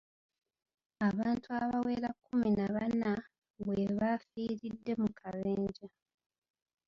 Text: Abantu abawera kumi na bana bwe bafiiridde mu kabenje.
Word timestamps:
Abantu 1.07 1.47
abawera 1.61 2.09
kumi 2.23 2.49
na 2.57 2.67
bana 2.75 3.11
bwe 3.63 3.81
bafiiridde 3.97 4.91
mu 5.01 5.09
kabenje. 5.19 5.85